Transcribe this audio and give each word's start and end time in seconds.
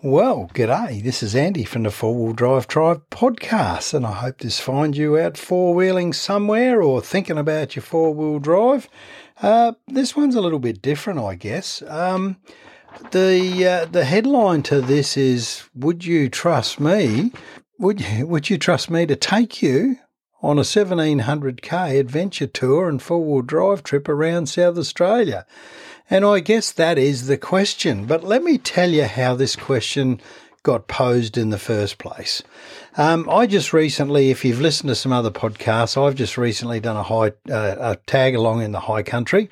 Well, 0.00 0.48
g'day. 0.54 1.02
This 1.02 1.24
is 1.24 1.34
Andy 1.34 1.64
from 1.64 1.82
the 1.82 1.90
Four 1.90 2.14
Wheel 2.14 2.32
Drive 2.32 2.68
Tribe 2.68 3.02
podcast, 3.10 3.92
and 3.92 4.06
I 4.06 4.12
hope 4.12 4.38
this 4.38 4.60
finds 4.60 4.96
you 4.96 5.18
out 5.18 5.36
four 5.36 5.74
wheeling 5.74 6.12
somewhere 6.12 6.80
or 6.80 7.00
thinking 7.00 7.36
about 7.36 7.74
your 7.74 7.82
four 7.82 8.14
wheel 8.14 8.38
drive. 8.38 8.88
Uh, 9.42 9.72
this 9.88 10.14
one's 10.14 10.36
a 10.36 10.40
little 10.40 10.60
bit 10.60 10.80
different, 10.82 11.18
I 11.18 11.34
guess. 11.34 11.82
Um, 11.82 12.36
the 13.10 13.66
uh, 13.66 13.84
the 13.86 14.04
headline 14.04 14.62
to 14.64 14.80
this 14.80 15.16
is: 15.16 15.64
Would 15.74 16.04
you 16.04 16.28
trust 16.28 16.78
me? 16.78 17.32
Would 17.80 18.00
you, 18.00 18.24
would 18.28 18.50
you 18.50 18.56
trust 18.56 18.90
me 18.90 19.04
to 19.04 19.16
take 19.16 19.62
you 19.62 19.96
on 20.42 20.58
a 20.58 20.62
1700k 20.62 21.98
adventure 21.98 22.46
tour 22.46 22.88
and 22.88 23.02
four 23.02 23.24
wheel 23.24 23.42
drive 23.42 23.82
trip 23.82 24.08
around 24.08 24.48
South 24.48 24.78
Australia? 24.78 25.46
And 26.10 26.24
I 26.24 26.40
guess 26.40 26.72
that 26.72 26.98
is 26.98 27.26
the 27.26 27.36
question. 27.36 28.06
But 28.06 28.24
let 28.24 28.42
me 28.42 28.58
tell 28.58 28.90
you 28.90 29.04
how 29.04 29.34
this 29.34 29.56
question 29.56 30.20
got 30.62 30.88
posed 30.88 31.38
in 31.38 31.50
the 31.50 31.58
first 31.58 31.98
place. 31.98 32.42
Um, 32.96 33.28
I 33.30 33.46
just 33.46 33.72
recently, 33.72 34.30
if 34.30 34.44
you've 34.44 34.60
listened 34.60 34.88
to 34.88 34.94
some 34.94 35.12
other 35.12 35.30
podcasts, 35.30 36.02
I've 36.02 36.14
just 36.14 36.36
recently 36.36 36.80
done 36.80 36.96
a 36.96 37.02
high 37.02 37.32
uh, 37.50 37.76
a 37.78 37.96
tag 38.06 38.34
along 38.34 38.62
in 38.62 38.72
the 38.72 38.80
high 38.80 39.02
country 39.02 39.50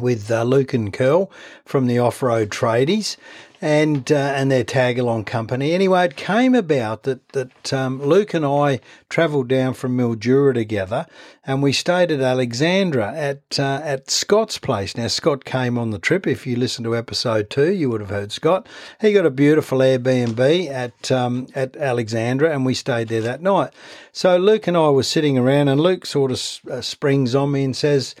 with 0.00 0.30
uh, 0.30 0.42
Luke 0.42 0.74
and 0.74 0.92
Curl 0.92 1.30
from 1.64 1.86
the 1.86 1.98
Off 1.98 2.22
Road 2.22 2.50
Tradies, 2.50 3.16
and 3.60 4.12
uh, 4.12 4.14
and 4.14 4.50
their 4.50 4.64
tag 4.64 4.98
along 4.98 5.24
company. 5.24 5.72
Anyway, 5.72 6.04
it 6.04 6.16
came 6.16 6.54
about 6.54 7.04
that 7.04 7.26
that 7.30 7.72
um, 7.72 8.02
Luke 8.02 8.34
and 8.34 8.44
I 8.44 8.80
travelled 9.08 9.48
down 9.48 9.74
from 9.74 9.96
Mildura 9.96 10.52
together, 10.54 11.06
and 11.44 11.62
we 11.62 11.72
stayed 11.72 12.12
at 12.12 12.20
Alexandra 12.20 13.12
at 13.14 13.58
uh, 13.58 13.80
at 13.82 14.10
Scott's 14.10 14.58
place. 14.58 14.96
Now 14.96 15.08
Scott 15.08 15.44
came 15.44 15.78
on 15.78 15.90
the 15.90 15.98
trip. 15.98 16.26
If 16.26 16.46
you 16.46 16.56
listen 16.56 16.84
to 16.84 16.96
episode 16.96 17.48
two, 17.50 17.72
you 17.72 17.88
would 17.90 18.00
have 18.00 18.10
heard 18.10 18.32
Scott. 18.32 18.68
He 19.00 19.12
got 19.12 19.26
a 19.26 19.30
beautiful 19.30 19.78
Airbnb 19.78 20.68
at 20.68 21.10
um, 21.10 21.46
at 21.54 21.76
Alexandra, 21.76 22.52
and 22.52 22.66
we 22.66 22.74
stayed 22.74 23.08
there 23.08 23.22
that 23.22 23.42
night. 23.42 23.72
So 24.12 24.36
Luke 24.36 24.66
and 24.66 24.76
I 24.76 24.90
were 24.90 25.02
sitting 25.02 25.38
around, 25.38 25.68
and 25.68 25.80
Luke 25.80 26.04
sort 26.04 26.30
of 26.30 26.60
uh, 26.70 26.80
springs 26.82 27.34
on 27.34 27.52
me 27.52 27.64
and 27.64 27.76
says. 27.76 28.14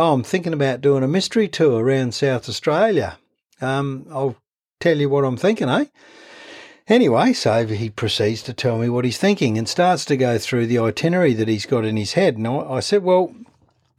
Oh, 0.00 0.14
I'm 0.14 0.22
thinking 0.22 0.54
about 0.54 0.80
doing 0.80 1.02
a 1.02 1.08
mystery 1.08 1.46
tour 1.46 1.84
around 1.84 2.14
South 2.14 2.48
Australia. 2.48 3.18
Um, 3.60 4.06
I'll 4.10 4.34
tell 4.80 4.96
you 4.96 5.10
what 5.10 5.26
I'm 5.26 5.36
thinking, 5.36 5.68
eh? 5.68 5.84
Anyway, 6.88 7.34
so 7.34 7.66
he 7.66 7.90
proceeds 7.90 8.42
to 8.44 8.54
tell 8.54 8.78
me 8.78 8.88
what 8.88 9.04
he's 9.04 9.18
thinking 9.18 9.58
and 9.58 9.68
starts 9.68 10.06
to 10.06 10.16
go 10.16 10.38
through 10.38 10.68
the 10.68 10.78
itinerary 10.78 11.34
that 11.34 11.48
he's 11.48 11.66
got 11.66 11.84
in 11.84 11.98
his 11.98 12.14
head. 12.14 12.38
And 12.38 12.46
I, 12.48 12.80
said, 12.80 13.02
Well, 13.02 13.34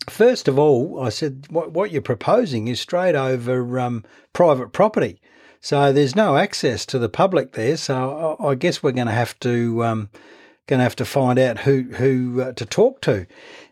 first 0.10 0.48
of 0.48 0.58
all, 0.58 1.00
I 1.00 1.10
said, 1.10 1.46
What, 1.52 1.72
what 1.72 1.92
you're 1.92 2.02
proposing 2.02 2.68
is 2.68 2.82
straight 2.82 3.14
over 3.14 3.80
um, 3.80 4.04
private 4.34 4.74
property. 4.74 5.22
So 5.60 5.94
there's 5.94 6.16
no 6.16 6.36
access 6.36 6.84
to 6.88 6.98
the 6.98 7.10
public 7.10 7.52
there. 7.52 7.78
So 7.78 8.38
I, 8.40 8.48
I 8.48 8.56
guess 8.56 8.82
we're 8.82 8.92
going 8.92 9.06
to 9.06 9.14
have 9.14 9.40
to. 9.42 9.86
Um, 9.86 10.10
going 10.72 10.80
to 10.80 10.84
have 10.84 10.96
to 10.96 11.04
find 11.04 11.38
out 11.38 11.60
who 11.60 11.82
who 11.98 12.42
uh, 12.42 12.54
to 12.54 12.66
talk 12.66 13.02
to. 13.02 13.28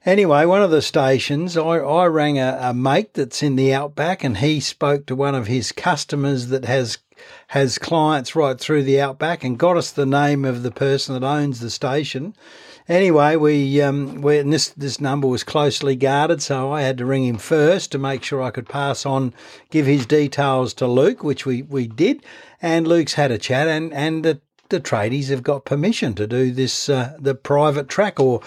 Anyway, 0.06 0.44
one 0.44 0.62
of 0.62 0.70
the 0.70 0.82
stations, 0.82 1.56
I, 1.56 1.78
I 1.78 2.08
rang 2.08 2.38
a, 2.38 2.60
a 2.62 2.74
mate 2.74 3.14
that's 3.14 3.42
in 3.42 3.56
the 3.56 3.74
outback, 3.74 4.22
and 4.22 4.38
he 4.38 4.60
spoke 4.60 5.06
to 5.06 5.16
one 5.16 5.34
of 5.34 5.48
his 5.48 5.72
customers 5.72 6.48
that 6.48 6.66
has 6.66 6.98
has 7.48 7.78
clients 7.78 8.36
right 8.36 8.60
through 8.60 8.84
the 8.84 9.00
outback, 9.00 9.46
and 9.46 9.58
got 9.58 9.78
us 9.78 9.92
the 9.92 10.06
name 10.06 10.44
of 10.44 10.62
the 10.62 10.72
person 10.72 11.14
that 11.14 11.26
owns 11.26 11.62
the 11.62 11.70
station. 11.70 12.36
Anyway, 12.90 13.38
we 13.38 13.82
um, 13.82 14.22
we 14.22 14.38
and 14.38 14.52
this 14.52 14.68
this 14.68 15.00
number 15.00 15.28
was 15.28 15.46
closely 15.46 15.96
guarded, 15.96 16.42
so 16.42 16.70
I 16.70 16.82
had 16.82 16.98
to 16.98 17.06
ring 17.06 17.24
him 17.24 17.38
first 17.38 17.94
to 17.94 17.98
make 17.98 18.24
sure 18.26 18.42
I 18.42 18.52
could 18.52 18.68
pass 18.68 19.06
on, 19.06 19.34
give 19.70 19.86
his 19.86 20.06
details 20.06 20.74
to 20.74 20.86
Luke, 20.86 21.24
which 21.24 21.46
we 21.46 21.62
we 21.62 21.88
did, 21.88 22.26
and 22.62 22.86
Luke's 22.86 23.14
had 23.14 23.32
a 23.32 23.38
chat, 23.38 23.70
and 23.70 23.94
and 23.94 24.42
the 24.70 24.80
tradies 24.80 25.30
have 25.30 25.44
got 25.44 25.66
permission 25.66 26.14
to 26.16 26.28
do 26.28 26.52
this 26.52 26.90
uh, 26.90 27.16
the 27.20 27.36
private 27.36 27.88
track 27.88 28.20
or 28.20 28.42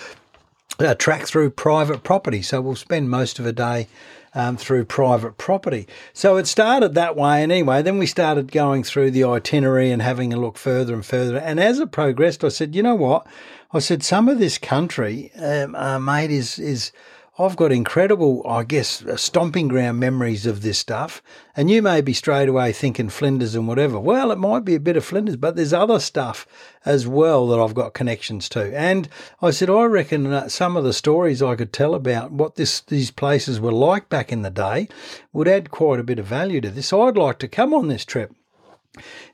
uh, 0.78 0.94
track 0.94 1.26
through 1.26 1.50
private 1.50 2.02
property. 2.02 2.42
So 2.42 2.60
we'll 2.60 2.76
spend 2.76 3.10
most 3.10 3.38
of 3.38 3.46
a 3.46 3.52
day 3.52 3.88
um, 4.34 4.56
through 4.56 4.86
private 4.86 5.36
property. 5.36 5.86
So 6.12 6.36
it 6.36 6.46
started 6.46 6.94
that 6.94 7.16
way. 7.16 7.42
And 7.42 7.52
anyway, 7.52 7.82
then 7.82 7.98
we 7.98 8.06
started 8.06 8.50
going 8.50 8.82
through 8.82 9.10
the 9.10 9.24
itinerary 9.24 9.90
and 9.90 10.00
having 10.00 10.32
a 10.32 10.40
look 10.40 10.56
further 10.56 10.94
and 10.94 11.04
further. 11.04 11.36
And 11.36 11.60
as 11.60 11.78
it 11.78 11.92
progressed, 11.92 12.42
I 12.42 12.48
said, 12.48 12.74
you 12.74 12.82
know 12.82 12.94
what? 12.94 13.26
I 13.72 13.78
said, 13.78 14.02
some 14.02 14.28
of 14.28 14.38
this 14.38 14.58
country, 14.58 15.32
um, 15.36 15.74
uh, 15.74 15.98
mate, 15.98 16.30
is, 16.30 16.58
is, 16.58 16.92
I've 17.38 17.56
got 17.56 17.72
incredible, 17.72 18.42
I 18.46 18.62
guess, 18.62 19.02
uh, 19.02 19.16
stomping 19.16 19.68
ground 19.68 19.98
memories 19.98 20.44
of 20.44 20.60
this 20.60 20.76
stuff. 20.76 21.22
And 21.56 21.70
you 21.70 21.80
may 21.80 22.02
be 22.02 22.12
straight 22.12 22.46
away 22.46 22.72
thinking 22.72 23.08
Flinders 23.08 23.54
and 23.54 23.66
whatever. 23.66 23.98
Well, 23.98 24.30
it 24.32 24.38
might 24.38 24.66
be 24.66 24.74
a 24.74 24.80
bit 24.80 24.98
of 24.98 25.04
Flinders, 25.06 25.36
but 25.36 25.56
there's 25.56 25.72
other 25.72 25.98
stuff 25.98 26.46
as 26.84 27.06
well 27.06 27.46
that 27.46 27.58
I've 27.58 27.74
got 27.74 27.94
connections 27.94 28.50
to. 28.50 28.76
And 28.78 29.08
I 29.40 29.50
said, 29.50 29.70
I 29.70 29.84
reckon 29.84 30.50
some 30.50 30.76
of 30.76 30.84
the 30.84 30.92
stories 30.92 31.42
I 31.42 31.56
could 31.56 31.72
tell 31.72 31.94
about 31.94 32.32
what 32.32 32.56
this 32.56 32.82
these 32.82 33.10
places 33.10 33.58
were 33.58 33.72
like 33.72 34.10
back 34.10 34.30
in 34.30 34.42
the 34.42 34.50
day 34.50 34.88
would 35.32 35.48
add 35.48 35.70
quite 35.70 36.00
a 36.00 36.04
bit 36.04 36.18
of 36.18 36.26
value 36.26 36.60
to 36.60 36.68
this. 36.68 36.92
I'd 36.92 37.16
like 37.16 37.38
to 37.38 37.48
come 37.48 37.72
on 37.72 37.88
this 37.88 38.04
trip. 38.04 38.34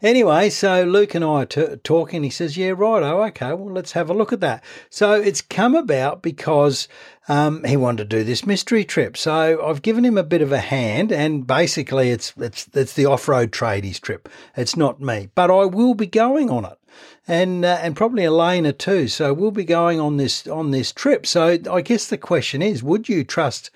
Anyway, 0.01 0.49
so 0.51 0.85
Luke 0.85 1.17
and 1.17 1.25
I 1.25 1.43
are 1.43 1.47
t- 1.47 1.77
talking. 1.83 2.23
He 2.23 2.31
says, 2.31 2.57
Yeah, 2.57 2.75
right. 2.77 3.03
Oh, 3.03 3.25
okay. 3.25 3.53
Well, 3.53 3.73
let's 3.73 3.93
have 3.93 4.09
a 4.09 4.15
look 4.15 4.33
at 4.33 4.41
that. 4.41 4.63
So 4.89 5.15
it's 5.15 5.41
come 5.41 5.75
about 5.75 6.23
because 6.23 6.87
um, 7.29 7.65
he 7.65 7.77
wanted 7.77 8.09
to 8.09 8.17
do 8.17 8.25
this 8.25 8.47
mystery 8.47 8.85
trip. 8.85 9.17
So 9.17 9.61
I've 9.65 9.83
given 9.83 10.05
him 10.05 10.17
a 10.17 10.23
bit 10.23 10.43
of 10.43 10.53
a 10.53 10.61
hand, 10.61 11.11
and 11.11 11.47
basically, 11.47 12.11
it's 12.11 12.33
it's 12.37 12.69
it's 12.73 12.95
the 12.95 13.07
off 13.07 13.27
road 13.27 13.51
tradies 13.51 14.01
trip. 14.01 14.29
It's 14.57 14.77
not 14.77 15.01
me, 15.01 15.31
but 15.35 15.51
I 15.51 15.65
will 15.65 15.95
be 15.95 16.07
going 16.07 16.51
on 16.51 16.65
it, 16.65 16.79
and 17.27 17.65
uh, 17.65 17.79
and 17.83 17.97
probably 17.97 18.25
Elena 18.25 18.73
too. 18.73 19.09
So 19.09 19.35
we'll 19.35 19.51
be 19.51 19.65
going 19.65 19.99
on 19.99 20.19
this 20.19 20.47
on 20.47 20.71
this 20.71 20.93
trip. 20.93 21.27
So 21.27 21.59
I 21.71 21.81
guess 21.81 22.07
the 22.07 22.17
question 22.17 22.63
is, 22.63 22.83
would 22.83 23.09
you 23.09 23.25
trust? 23.25 23.71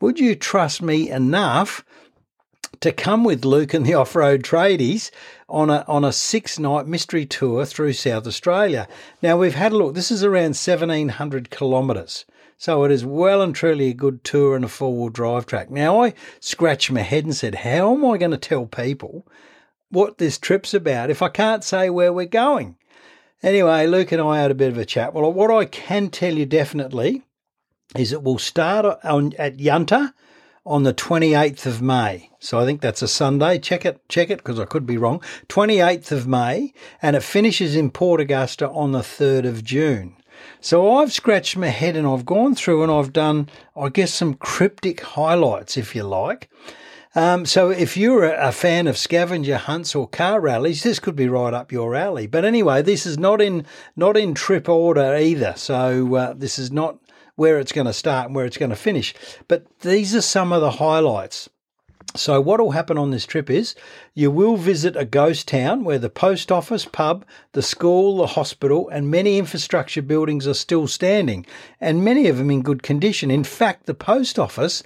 Would 0.00 0.18
you 0.18 0.34
trust 0.34 0.82
me 0.82 1.10
enough? 1.10 1.84
To 2.80 2.92
come 2.92 3.24
with 3.24 3.44
Luke 3.44 3.74
and 3.74 3.84
the 3.84 3.94
off 3.94 4.14
road 4.14 4.42
tradies 4.42 5.10
on 5.48 5.70
a, 5.70 5.84
on 5.88 6.04
a 6.04 6.12
six 6.12 6.58
night 6.58 6.86
mystery 6.86 7.26
tour 7.26 7.64
through 7.64 7.92
South 7.92 8.26
Australia. 8.26 8.86
Now, 9.22 9.36
we've 9.36 9.54
had 9.54 9.72
a 9.72 9.76
look, 9.76 9.94
this 9.94 10.10
is 10.10 10.22
around 10.22 10.56
1700 10.56 11.50
kilometres. 11.50 12.24
So 12.60 12.82
it 12.82 12.90
is 12.90 13.04
well 13.04 13.40
and 13.40 13.54
truly 13.54 13.90
a 13.90 13.94
good 13.94 14.24
tour 14.24 14.56
and 14.56 14.64
a 14.64 14.68
four 14.68 14.92
wheel 14.92 15.08
drive 15.08 15.46
track. 15.46 15.70
Now, 15.70 16.02
I 16.02 16.14
scratched 16.40 16.90
my 16.90 17.02
head 17.02 17.24
and 17.24 17.34
said, 17.34 17.56
How 17.56 17.94
am 17.94 18.04
I 18.04 18.18
going 18.18 18.32
to 18.32 18.36
tell 18.36 18.66
people 18.66 19.26
what 19.90 20.18
this 20.18 20.38
trip's 20.38 20.74
about 20.74 21.08
if 21.08 21.22
I 21.22 21.28
can't 21.28 21.62
say 21.62 21.88
where 21.88 22.12
we're 22.12 22.26
going? 22.26 22.76
Anyway, 23.44 23.86
Luke 23.86 24.10
and 24.10 24.20
I 24.20 24.40
had 24.40 24.50
a 24.50 24.56
bit 24.56 24.72
of 24.72 24.78
a 24.78 24.84
chat. 24.84 25.14
Well, 25.14 25.32
what 25.32 25.52
I 25.52 25.66
can 25.66 26.10
tell 26.10 26.34
you 26.34 26.46
definitely 26.46 27.22
is 27.96 28.12
it 28.12 28.24
will 28.24 28.38
start 28.38 28.98
on, 29.04 29.32
at 29.38 29.58
Yunta 29.58 30.12
on 30.68 30.82
the 30.82 30.92
28th 30.92 31.64
of 31.64 31.80
May. 31.80 32.30
So 32.38 32.60
I 32.60 32.66
think 32.66 32.82
that's 32.82 33.00
a 33.00 33.08
Sunday. 33.08 33.58
Check 33.58 33.86
it, 33.86 34.06
check 34.10 34.28
it, 34.28 34.38
because 34.38 34.60
I 34.60 34.66
could 34.66 34.86
be 34.86 34.98
wrong. 34.98 35.22
28th 35.48 36.12
of 36.12 36.28
May, 36.28 36.74
and 37.00 37.16
it 37.16 37.22
finishes 37.22 37.74
in 37.74 37.90
Port 37.90 38.20
Augusta 38.20 38.68
on 38.68 38.92
the 38.92 39.00
3rd 39.00 39.46
of 39.46 39.64
June. 39.64 40.14
So 40.60 40.96
I've 40.96 41.12
scratched 41.12 41.56
my 41.56 41.68
head 41.68 41.96
and 41.96 42.06
I've 42.06 42.26
gone 42.26 42.54
through 42.54 42.82
and 42.82 42.92
I've 42.92 43.14
done, 43.14 43.48
I 43.74 43.88
guess, 43.88 44.12
some 44.12 44.34
cryptic 44.34 45.00
highlights, 45.00 45.78
if 45.78 45.96
you 45.96 46.02
like. 46.02 46.50
Um, 47.14 47.46
so 47.46 47.70
if 47.70 47.96
you're 47.96 48.24
a, 48.24 48.48
a, 48.48 48.52
fan 48.52 48.86
of 48.86 48.98
scavenger 48.98 49.56
hunts 49.56 49.94
or 49.94 50.06
car 50.06 50.38
rallies, 50.40 50.82
this 50.82 50.98
could 50.98 51.16
be 51.16 51.28
right 51.28 51.54
up 51.54 51.72
your 51.72 51.94
alley. 51.94 52.26
But 52.26 52.44
anyway, 52.44 52.82
this 52.82 53.06
is 53.06 53.18
not 53.18 53.40
in 53.40 53.64
not 53.96 54.16
in 54.16 54.34
trip 54.34 54.68
order 54.68 55.16
either. 55.16 55.54
So 55.56 56.14
uh, 56.14 56.34
this 56.34 56.58
is 56.58 56.70
not 56.70 56.98
where 57.38 57.60
it's 57.60 57.70
going 57.70 57.86
to 57.86 57.92
start 57.92 58.26
and 58.26 58.34
where 58.34 58.44
it's 58.44 58.56
going 58.56 58.70
to 58.70 58.76
finish. 58.76 59.14
But 59.46 59.64
these 59.82 60.12
are 60.12 60.20
some 60.20 60.52
of 60.52 60.60
the 60.60 60.72
highlights. 60.72 61.48
So, 62.16 62.40
what 62.40 62.58
will 62.58 62.72
happen 62.72 62.98
on 62.98 63.12
this 63.12 63.26
trip 63.26 63.48
is 63.48 63.76
you 64.12 64.32
will 64.32 64.56
visit 64.56 64.96
a 64.96 65.04
ghost 65.04 65.46
town 65.46 65.84
where 65.84 66.00
the 66.00 66.10
post 66.10 66.50
office, 66.50 66.84
pub, 66.84 67.24
the 67.52 67.62
school, 67.62 68.16
the 68.16 68.26
hospital, 68.26 68.88
and 68.88 69.08
many 69.08 69.38
infrastructure 69.38 70.02
buildings 70.02 70.48
are 70.48 70.54
still 70.54 70.88
standing, 70.88 71.46
and 71.80 72.02
many 72.02 72.26
of 72.26 72.38
them 72.38 72.50
in 72.50 72.62
good 72.62 72.82
condition. 72.82 73.30
In 73.30 73.44
fact, 73.44 73.86
the 73.86 73.94
post 73.94 74.36
office, 74.36 74.82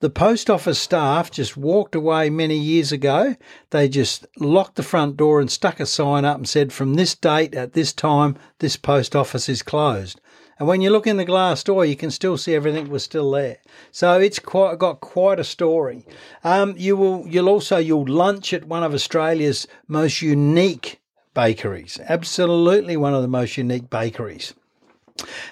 the 0.00 0.10
post 0.10 0.50
office 0.50 0.80
staff 0.80 1.30
just 1.30 1.56
walked 1.56 1.94
away 1.94 2.30
many 2.30 2.58
years 2.58 2.90
ago. 2.90 3.36
They 3.70 3.88
just 3.88 4.26
locked 4.40 4.74
the 4.74 4.82
front 4.82 5.16
door 5.16 5.40
and 5.40 5.48
stuck 5.48 5.78
a 5.78 5.86
sign 5.86 6.24
up 6.24 6.38
and 6.38 6.48
said, 6.48 6.72
from 6.72 6.94
this 6.94 7.14
date 7.14 7.54
at 7.54 7.74
this 7.74 7.92
time, 7.92 8.36
this 8.58 8.76
post 8.76 9.14
office 9.14 9.48
is 9.48 9.62
closed. 9.62 10.20
And 10.58 10.68
when 10.68 10.80
you 10.80 10.90
look 10.90 11.06
in 11.06 11.16
the 11.16 11.24
glass 11.24 11.64
door, 11.64 11.84
you 11.84 11.96
can 11.96 12.10
still 12.10 12.36
see 12.36 12.54
everything 12.54 12.88
was 12.88 13.02
still 13.02 13.30
there. 13.30 13.58
So 13.90 14.20
it's 14.20 14.38
quite 14.38 14.78
got 14.78 15.00
quite 15.00 15.40
a 15.40 15.44
story. 15.44 16.06
Um, 16.44 16.74
you 16.76 16.96
will 16.96 17.26
you'll 17.26 17.48
also 17.48 17.78
you'll 17.78 18.06
lunch 18.06 18.52
at 18.52 18.66
one 18.66 18.84
of 18.84 18.94
Australia's 18.94 19.66
most 19.88 20.22
unique 20.22 21.00
bakeries. 21.34 21.98
Absolutely 22.08 22.96
one 22.96 23.14
of 23.14 23.22
the 23.22 23.28
most 23.28 23.56
unique 23.56 23.90
bakeries. 23.90 24.54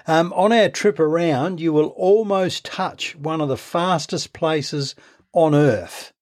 Um, 0.07 0.33
on 0.33 0.51
our 0.51 0.69
trip 0.69 0.99
around, 0.99 1.59
you 1.59 1.71
will 1.71 1.89
almost 1.89 2.65
touch 2.65 3.15
one 3.15 3.41
of 3.41 3.47
the 3.49 3.57
fastest 3.57 4.33
places 4.33 4.95
on 5.33 5.55
earth. 5.55 6.13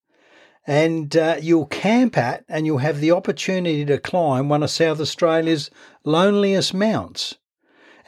and 0.69 1.17
uh, 1.17 1.35
you'll 1.41 1.65
camp 1.65 2.15
at 2.15 2.45
and 2.47 2.67
you'll 2.67 2.77
have 2.77 2.99
the 2.99 3.09
opportunity 3.09 3.83
to 3.83 3.97
climb 3.97 4.47
one 4.49 4.61
of 4.61 4.69
South 4.69 4.99
Australia's 4.99 5.71
loneliest 6.03 6.75
mounts. 6.75 7.38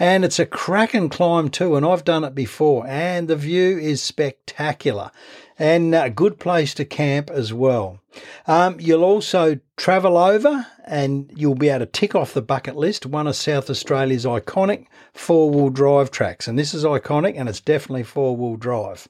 And 0.02 0.26
it's 0.26 0.40
a 0.40 0.48
cracking 0.48 1.10
climb 1.10 1.50
too, 1.50 1.76
and 1.76 1.86
I've 1.86 2.04
done 2.04 2.24
it 2.24 2.34
before, 2.34 2.88
and 2.88 3.28
the 3.28 3.36
view 3.36 3.78
is 3.78 4.02
spectacular 4.02 5.12
and 5.60 5.94
a 5.94 6.10
good 6.10 6.40
place 6.40 6.74
to 6.74 6.86
camp 6.86 7.30
as 7.30 7.54
well. 7.54 8.00
Um, 8.48 8.80
you'll 8.80 9.04
also 9.04 9.60
travel 9.78 10.18
over 10.18 10.66
and 10.88 11.32
you'll 11.36 11.54
be 11.54 11.70
able 11.70 11.86
to 11.86 11.86
tick 11.86 12.16
off 12.16 12.34
the 12.34 12.42
bucket 12.42 12.76
list 12.76 13.06
one 13.06 13.28
of 13.28 13.36
South 13.36 13.70
Australia's 13.70 14.26
iconic 14.26 14.88
four 15.14 15.52
wheel 15.52 15.70
drive 15.70 16.10
tracks. 16.10 16.48
And 16.48 16.58
this 16.58 16.74
is 16.74 16.84
iconic 16.84 17.36
and 17.38 17.48
it's 17.48 17.62
definitely 17.62 18.02
four 18.02 18.36
wheel 18.36 18.56
drive. 18.56 19.08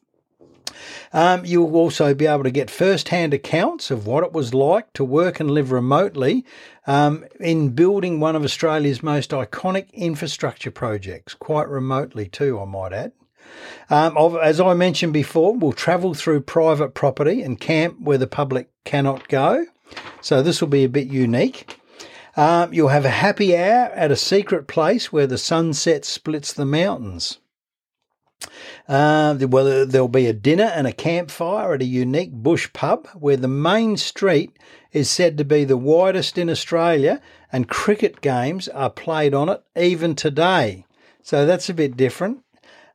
Um, 1.13 1.45
you'll 1.45 1.75
also 1.75 2.13
be 2.13 2.27
able 2.27 2.43
to 2.43 2.51
get 2.51 2.69
first 2.69 3.09
hand 3.09 3.33
accounts 3.33 3.91
of 3.91 4.05
what 4.07 4.23
it 4.23 4.33
was 4.33 4.53
like 4.53 4.91
to 4.93 5.03
work 5.03 5.39
and 5.39 5.51
live 5.51 5.71
remotely 5.71 6.45
um, 6.87 7.25
in 7.39 7.69
building 7.69 8.19
one 8.19 8.35
of 8.35 8.43
Australia's 8.43 9.03
most 9.03 9.31
iconic 9.31 9.91
infrastructure 9.93 10.71
projects, 10.71 11.33
quite 11.33 11.67
remotely 11.67 12.27
too, 12.27 12.59
I 12.59 12.65
might 12.65 12.93
add. 12.93 13.11
Um, 13.89 14.17
as 14.41 14.59
I 14.59 14.73
mentioned 14.73 15.13
before, 15.13 15.53
we'll 15.55 15.73
travel 15.73 16.13
through 16.13 16.41
private 16.41 16.93
property 16.93 17.41
and 17.41 17.59
camp 17.59 17.99
where 17.99 18.17
the 18.17 18.27
public 18.27 18.69
cannot 18.85 19.27
go. 19.27 19.65
So 20.21 20.41
this 20.41 20.61
will 20.61 20.69
be 20.69 20.83
a 20.83 20.89
bit 20.89 21.07
unique. 21.07 21.77
Um, 22.37 22.73
you'll 22.73 22.87
have 22.89 23.05
a 23.05 23.09
happy 23.09 23.57
hour 23.57 23.89
at 23.93 24.11
a 24.11 24.15
secret 24.15 24.67
place 24.67 25.11
where 25.11 25.27
the 25.27 25.37
sunset 25.37 26.05
splits 26.05 26.53
the 26.53 26.65
mountains. 26.65 27.39
Uh, 28.87 29.37
well, 29.41 29.85
there'll 29.85 30.07
be 30.07 30.27
a 30.27 30.33
dinner 30.33 30.65
and 30.65 30.87
a 30.87 30.93
campfire 30.93 31.73
at 31.73 31.81
a 31.81 31.85
unique 31.85 32.31
bush 32.31 32.71
pub 32.73 33.07
where 33.09 33.37
the 33.37 33.47
main 33.47 33.97
street 33.97 34.57
is 34.91 35.09
said 35.09 35.37
to 35.37 35.45
be 35.45 35.63
the 35.63 35.77
widest 35.77 36.37
in 36.37 36.49
Australia 36.49 37.21
and 37.51 37.69
cricket 37.69 38.21
games 38.21 38.67
are 38.67 38.89
played 38.89 39.33
on 39.33 39.49
it 39.49 39.63
even 39.75 40.15
today. 40.15 40.85
So 41.23 41.45
that's 41.45 41.69
a 41.69 41.73
bit 41.73 41.95
different. 41.95 42.43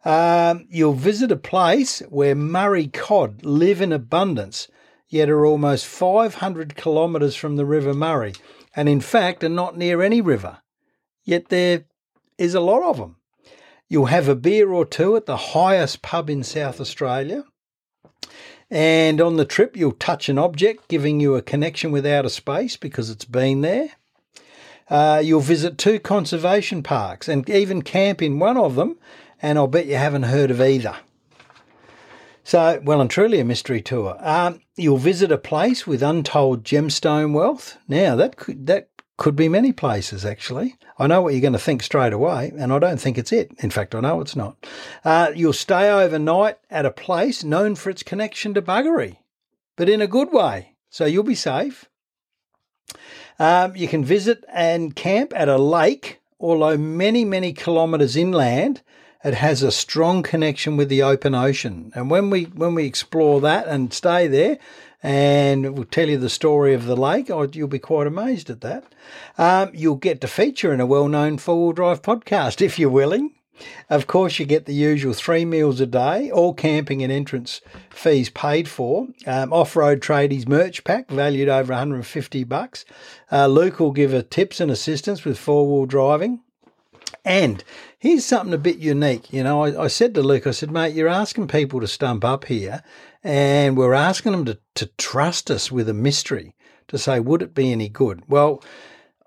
Um, 0.05 0.67
you'll 0.71 0.93
visit 0.93 1.33
a 1.33 1.37
place 1.37 2.01
where 2.11 2.35
Murray 2.35 2.87
cod 2.87 3.45
live 3.45 3.81
in 3.81 3.93
abundance, 3.93 4.69
yet 5.09 5.29
are 5.29 5.45
almost 5.45 5.87
500 5.87 6.77
kilometres 6.77 7.35
from 7.35 7.57
the 7.57 7.67
River 7.67 7.93
Murray, 7.93 8.35
and 8.75 8.89
in 8.89 9.01
fact 9.01 9.43
are 9.43 9.49
not 9.49 9.77
near 9.77 10.03
any 10.03 10.21
river. 10.21 10.59
Yet 11.25 11.49
there 11.49 11.87
is 12.39 12.55
a 12.55 12.61
lot 12.61 12.83
of 12.83 12.99
them. 12.99 13.17
You'll 13.89 14.07
have 14.07 14.29
a 14.29 14.35
beer 14.35 14.73
or 14.73 14.85
two 14.85 15.17
at 15.17 15.27
the 15.27 15.37
highest 15.37 16.03
pub 16.03 16.29
in 16.29 16.43
South 16.43 16.81
Australia. 16.81 17.45
And 18.69 19.21
on 19.21 19.37
the 19.37 19.45
trip, 19.45 19.77
you'll 19.77 19.93
touch 19.93 20.29
an 20.29 20.39
object, 20.39 20.89
giving 20.89 21.21
you 21.21 21.37
a 21.37 21.43
connection 21.43 21.93
with 21.93 22.05
outer 22.05 22.29
space 22.29 22.77
because 22.77 23.11
it's 23.11 23.25
been 23.25 23.61
there. 23.61 23.91
Uh, 24.89 25.21
you'll 25.25 25.41
visit 25.41 25.79
two 25.79 26.01
conservation 26.01 26.83
parks 26.83 27.29
and 27.29 27.49
even 27.49 27.83
camp 27.83 28.23
in 28.23 28.39
one 28.39 28.57
of 28.57 28.75
them 28.75 28.99
and 29.43 29.59
I'll 29.59 29.67
bet 29.67 29.87
you 29.87 29.97
haven't 29.97 30.25
heard 30.25 30.51
of 30.51 30.61
either. 30.61 30.97
So, 32.45 32.81
well 32.85 33.01
and 33.01 33.11
truly 33.11 33.41
a 33.41 33.45
mystery 33.45 33.83
tour. 33.83 34.17
Um, 34.21 34.61
you'll 34.77 34.99
visit 34.99 35.33
a 35.33 35.39
place 35.39 35.87
with 35.87 36.03
untold 36.03 36.63
gemstone 36.63 37.33
wealth. 37.33 37.77
Now, 37.89 38.15
that 38.17 38.37
could, 38.37 38.67
that 38.69 38.89
could 39.17 39.35
be 39.35 39.49
many 39.49 39.73
places, 39.73 40.25
actually. 40.25 40.77
I 40.99 41.07
know 41.07 41.23
what 41.23 41.33
you're 41.33 41.41
going 41.41 41.53
to 41.55 41.59
think 41.59 41.83
straight 41.83 42.13
away, 42.13 42.53
and 42.59 42.73
I 42.73 42.79
don't 42.79 43.01
think 43.01 43.17
it's 43.17 43.33
it. 43.33 43.51
In 43.59 43.71
fact, 43.71 43.95
I 43.95 44.01
know 44.01 44.21
it's 44.21 44.37
not. 44.37 44.57
Uh, 45.05 45.33
you'll 45.35 45.53
stay 45.53 45.91
overnight 45.91 46.59
at 46.71 46.87
a 46.87 46.91
place 46.91 47.43
known 47.43 47.77
for 47.77 47.91
its 47.91 48.03
connection 48.03 48.53
to 48.55 48.63
buggery, 48.63 49.19
but 49.77 49.89
in 49.89 50.03
a 50.03 50.07
good 50.07 50.33
way. 50.33 50.75
So 50.91 51.07
you'll 51.07 51.25
be 51.25 51.35
safe. 51.35 51.87
Um, 53.39 53.77
you 53.77 53.89
can 53.89 54.05
visit 54.05 54.45
and 54.53 54.95
camp 54.95 55.33
at 55.35 55.49
a 55.49 55.59
lake, 55.59 56.21
although 56.39 56.77
many, 56.77 57.25
many 57.25 57.53
kilometres 57.53 58.17
inland, 58.17 58.83
it 59.27 59.35
has 59.35 59.65
a 59.65 59.73
strong 59.73 60.23
connection 60.23 60.77
with 60.77 60.89
the 60.89 61.03
open 61.03 61.35
ocean. 61.35 61.91
And 61.97 62.09
when 62.09 62.31
we 62.31 62.45
when 62.45 62.77
we 62.77 62.85
explore 62.85 63.41
that 63.41 63.67
and 63.67 63.93
stay 63.93 64.29
there, 64.29 64.59
and 65.03 65.75
we'll 65.75 65.85
tell 65.85 66.09
you 66.09 66.17
the 66.17 66.31
story 66.31 66.75
of 66.75 66.85
the 66.85 66.97
lake, 66.97 67.29
oh, 67.29 67.49
you'll 67.53 67.67
be 67.67 67.81
quite 67.81 68.07
amazed 68.07 68.51
at 68.51 68.61
that. 68.61 68.85
Um, 69.37 69.73
you'll 69.75 69.97
get 69.97 70.21
to 70.21 70.29
feature 70.29 70.73
in 70.73 70.81
a 70.81 70.87
well-known 70.87 71.39
four-wheel 71.39 71.73
drive 71.73 72.03
podcast 72.03 72.61
if 72.65 72.79
you're 72.79 72.89
willing. 72.89 73.33
Of 73.91 74.07
course, 74.07 74.39
you 74.39 74.47
get 74.47 74.67
the 74.67 74.75
usual 74.75 75.13
three 75.13 75.45
meals 75.45 75.81
a 75.81 75.87
day, 75.87 76.31
all 76.31 76.55
camping 76.55 77.03
and 77.03 77.11
entrance 77.11 77.63
fees 77.91 78.29
paid 78.29 78.69
for. 78.69 79.09
Um, 79.27 79.53
off-road 79.53 80.01
tradies 80.01 80.47
merch 80.47 80.85
pack 80.85 81.09
valued 81.09 81.49
over 81.49 81.73
150 81.73 82.45
bucks. 82.45 82.85
Uh, 83.33 83.47
Luke 83.47 83.81
will 83.81 83.93
give 83.93 84.13
a 84.13 84.23
tips 84.23 84.61
and 84.61 84.71
assistance 84.71 85.25
with 85.25 85.39
four-wheel 85.39 85.87
driving. 85.87 86.43
And 87.27 87.65
here's 87.99 88.25
something 88.25 88.55
a 88.55 88.59
bit 88.59 88.79
unique. 88.79 89.33
You 89.33 89.43
know, 89.43 89.65
I, 89.65 89.85
I, 89.85 89.87
said 89.89 90.15
to 90.15 90.23
Luke, 90.23 90.47
I 90.47 90.53
said, 90.53 90.71
mate, 90.71 90.95
you're 90.95 91.09
asking 91.09 91.49
people 91.49 91.81
to 91.81 91.89
stump 91.89 92.25
up 92.25 92.45
here, 92.45 92.85
and 93.25 93.77
we're 93.77 93.95
asking 93.95 94.31
them 94.31 94.45
to, 94.45 94.59
to 94.77 94.87
trust 94.97 95.51
us 95.51 95.73
with 95.73 95.89
a 95.89 95.93
mystery 95.93 96.55
to 96.87 96.97
say, 96.97 97.19
would 97.19 97.43
it 97.43 97.53
be 97.53 97.73
any 97.73 97.89
good? 97.89 98.23
Well, 98.29 98.63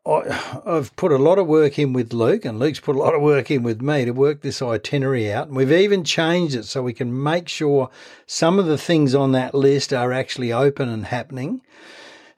I, 0.05 0.61
I've 0.65 0.95
put 0.95 1.11
a 1.11 1.17
lot 1.17 1.39
of 1.39 1.47
work 1.47 1.77
in 1.77 1.91
with 1.91 2.13
Luke, 2.13 2.45
and 2.45 2.57
Luke's 2.57 2.79
put 2.79 2.95
a 2.95 2.99
lot 2.99 3.13
of 3.13 3.21
work 3.21 3.51
in 3.51 3.63
with 3.63 3.81
me 3.81 4.05
to 4.05 4.11
work 4.11 4.39
this 4.39 4.61
itinerary 4.61 5.29
out. 5.29 5.47
And 5.47 5.57
we've 5.57 5.69
even 5.69 6.05
changed 6.05 6.55
it 6.55 6.63
so 6.63 6.81
we 6.81 6.93
can 6.93 7.21
make 7.21 7.49
sure 7.49 7.89
some 8.25 8.59
of 8.59 8.65
the 8.65 8.77
things 8.77 9.13
on 9.13 9.33
that 9.33 9.53
list 9.53 9.91
are 9.91 10.13
actually 10.13 10.53
open 10.53 10.87
and 10.87 11.07
happening. 11.07 11.59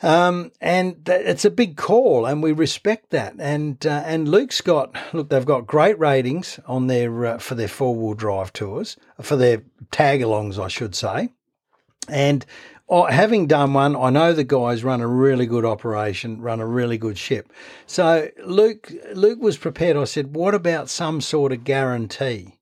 Um, 0.04 0.52
and 0.60 1.06
th- 1.06 1.26
it's 1.26 1.46
a 1.46 1.52
big 1.52 1.78
call, 1.78 2.26
and 2.26 2.42
we 2.42 2.52
respect 2.52 3.12
that. 3.12 3.36
And 3.38 3.86
uh, 3.86 4.04
and 4.06 4.28
Luke's 4.28 4.62
got 4.62 4.96
look, 5.14 5.30
they've 5.30 5.46
got 5.46 5.68
great 5.68 6.00
ratings 6.00 6.60
on 6.66 6.88
their 6.88 7.26
uh, 7.26 7.38
for 7.38 7.56
their 7.56 7.68
four 7.68 7.96
wheel 7.96 8.14
drive 8.14 8.52
tours, 8.52 8.98
for 9.22 9.36
their 9.36 9.64
tag 9.92 10.22
alongs, 10.22 10.58
I 10.58 10.68
should 10.68 10.96
say. 10.96 11.30
And 12.10 12.46
uh, 12.90 13.06
having 13.06 13.46
done 13.46 13.74
one, 13.74 13.96
I 13.96 14.10
know 14.10 14.34
the 14.34 14.44
guys 14.44 14.84
run 14.84 15.02
a 15.02 15.08
really 15.08 15.46
good 15.46 15.66
operation, 15.66 16.42
run 16.42 16.60
a 16.60 16.68
really 16.68 16.98
good 16.98 17.18
ship. 17.18 17.54
So 17.86 18.30
Luke 18.44 18.92
Luke 19.14 19.40
was 19.40 19.58
prepared. 19.58 19.98
I 19.98 20.06
said, 20.06 20.36
"What 20.36 20.56
about 20.56 20.90
some 20.90 21.22
sort 21.22 21.52
of 21.52 21.64
guarantee?" 21.64 22.58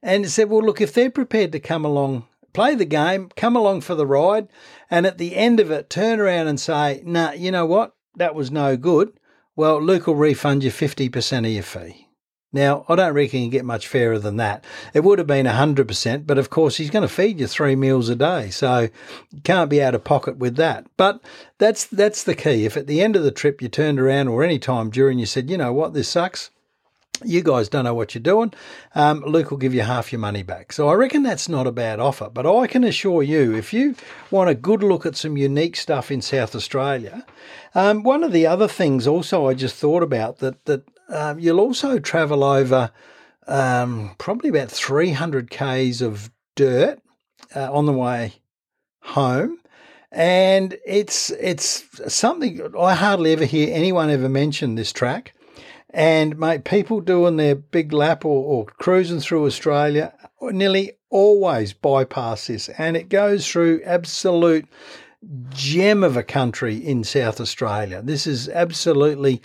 And 0.00 0.24
he 0.24 0.30
said, 0.30 0.48
"Well, 0.48 0.62
look, 0.62 0.80
if 0.80 0.94
they're 0.94 1.10
prepared 1.10 1.50
to 1.52 1.60
come 1.60 1.84
along 1.84 2.28
play 2.58 2.74
the 2.74 2.84
game, 2.84 3.30
come 3.36 3.54
along 3.54 3.80
for 3.80 3.94
the 3.94 4.04
ride, 4.04 4.48
and 4.90 5.06
at 5.06 5.16
the 5.16 5.36
end 5.36 5.60
of 5.60 5.70
it, 5.70 5.88
turn 5.88 6.18
around 6.18 6.48
and 6.48 6.58
say, 6.58 7.00
nah, 7.04 7.30
you 7.30 7.52
know 7.52 7.64
what? 7.64 7.94
That 8.16 8.34
was 8.34 8.50
no 8.50 8.76
good. 8.76 9.12
Well, 9.54 9.80
Luke 9.80 10.08
will 10.08 10.16
refund 10.16 10.64
you 10.64 10.72
50% 10.72 11.38
of 11.46 11.52
your 11.52 11.62
fee. 11.62 12.08
Now, 12.52 12.84
I 12.88 12.96
don't 12.96 13.14
reckon 13.14 13.42
you 13.42 13.48
get 13.48 13.64
much 13.64 13.86
fairer 13.86 14.18
than 14.18 14.38
that. 14.38 14.64
It 14.92 15.04
would 15.04 15.20
have 15.20 15.28
been 15.28 15.46
100%, 15.46 16.26
but 16.26 16.36
of 16.36 16.50
course, 16.50 16.78
he's 16.78 16.90
going 16.90 17.06
to 17.06 17.14
feed 17.14 17.38
you 17.38 17.46
three 17.46 17.76
meals 17.76 18.08
a 18.08 18.16
day. 18.16 18.50
So 18.50 18.88
you 19.30 19.40
can't 19.44 19.70
be 19.70 19.80
out 19.80 19.94
of 19.94 20.02
pocket 20.02 20.38
with 20.38 20.56
that. 20.56 20.84
But 20.96 21.22
that's, 21.58 21.84
that's 21.84 22.24
the 22.24 22.34
key. 22.34 22.64
If 22.64 22.76
at 22.76 22.88
the 22.88 23.00
end 23.00 23.14
of 23.14 23.22
the 23.22 23.30
trip 23.30 23.62
you 23.62 23.68
turned 23.68 24.00
around 24.00 24.26
or 24.26 24.42
any 24.42 24.58
time 24.58 24.90
during 24.90 25.20
you 25.20 25.26
said, 25.26 25.48
you 25.48 25.58
know 25.58 25.72
what, 25.72 25.94
this 25.94 26.08
sucks, 26.08 26.50
you 27.24 27.42
guys 27.42 27.68
don't 27.68 27.84
know 27.84 27.94
what 27.94 28.14
you're 28.14 28.22
doing. 28.22 28.52
Um, 28.94 29.22
Luke 29.26 29.50
will 29.50 29.58
give 29.58 29.74
you 29.74 29.82
half 29.82 30.12
your 30.12 30.20
money 30.20 30.42
back. 30.42 30.72
So 30.72 30.88
I 30.88 30.94
reckon 30.94 31.22
that's 31.22 31.48
not 31.48 31.66
a 31.66 31.72
bad 31.72 32.00
offer. 32.00 32.30
But 32.32 32.46
I 32.46 32.66
can 32.66 32.84
assure 32.84 33.22
you, 33.22 33.54
if 33.54 33.72
you 33.72 33.94
want 34.30 34.50
a 34.50 34.54
good 34.54 34.82
look 34.82 35.06
at 35.06 35.16
some 35.16 35.36
unique 35.36 35.76
stuff 35.76 36.10
in 36.10 36.22
South 36.22 36.54
Australia, 36.54 37.24
um, 37.74 38.02
one 38.02 38.22
of 38.22 38.32
the 38.32 38.46
other 38.46 38.68
things 38.68 39.06
also 39.06 39.48
I 39.48 39.54
just 39.54 39.76
thought 39.76 40.02
about 40.02 40.38
that 40.38 40.64
that 40.66 40.82
um, 41.08 41.38
you'll 41.38 41.60
also 41.60 41.98
travel 41.98 42.44
over 42.44 42.90
um, 43.46 44.14
probably 44.18 44.50
about 44.50 44.70
300 44.70 45.50
k's 45.50 46.02
of 46.02 46.30
dirt 46.54 47.00
uh, 47.54 47.72
on 47.72 47.86
the 47.86 47.92
way 47.92 48.34
home. 49.00 49.58
And 50.10 50.76
it's 50.86 51.30
it's 51.30 51.84
something 52.12 52.74
I 52.78 52.94
hardly 52.94 53.32
ever 53.32 53.44
hear 53.44 53.74
anyone 53.74 54.10
ever 54.10 54.28
mention 54.28 54.74
this 54.74 54.92
track. 54.92 55.34
And 55.90 56.38
mate, 56.38 56.64
people 56.64 57.00
doing 57.00 57.36
their 57.36 57.54
big 57.54 57.92
lap 57.92 58.24
or, 58.24 58.44
or 58.44 58.66
cruising 58.66 59.20
through 59.20 59.46
Australia 59.46 60.12
nearly 60.40 60.92
always 61.10 61.72
bypass 61.72 62.46
this, 62.46 62.68
and 62.70 62.96
it 62.96 63.08
goes 63.08 63.50
through 63.50 63.82
absolute 63.84 64.66
gem 65.50 66.04
of 66.04 66.16
a 66.16 66.22
country 66.22 66.76
in 66.76 67.02
South 67.04 67.40
Australia. 67.40 68.02
This 68.02 68.26
is 68.26 68.48
absolutely 68.48 69.42